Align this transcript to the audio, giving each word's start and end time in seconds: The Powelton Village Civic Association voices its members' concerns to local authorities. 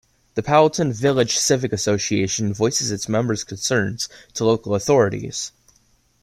The 0.33 0.41
Powelton 0.41 0.93
Village 0.93 1.37
Civic 1.37 1.71
Association 1.71 2.55
voices 2.55 2.89
its 2.89 3.07
members' 3.07 3.43
concerns 3.43 4.09
to 4.33 4.43
local 4.43 4.73
authorities. 4.73 5.51